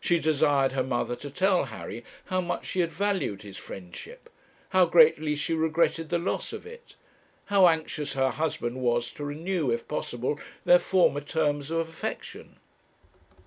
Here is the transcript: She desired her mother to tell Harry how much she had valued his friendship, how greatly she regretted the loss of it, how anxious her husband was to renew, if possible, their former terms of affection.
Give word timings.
She 0.00 0.18
desired 0.18 0.72
her 0.72 0.82
mother 0.82 1.16
to 1.16 1.30
tell 1.30 1.64
Harry 1.64 2.04
how 2.26 2.42
much 2.42 2.66
she 2.66 2.80
had 2.80 2.92
valued 2.92 3.40
his 3.40 3.56
friendship, 3.56 4.28
how 4.68 4.84
greatly 4.84 5.34
she 5.34 5.54
regretted 5.54 6.10
the 6.10 6.18
loss 6.18 6.52
of 6.52 6.66
it, 6.66 6.94
how 7.46 7.66
anxious 7.66 8.12
her 8.12 8.28
husband 8.32 8.82
was 8.82 9.10
to 9.12 9.24
renew, 9.24 9.70
if 9.70 9.88
possible, 9.88 10.38
their 10.66 10.78
former 10.78 11.22
terms 11.22 11.70
of 11.70 11.88
affection. 11.88 12.56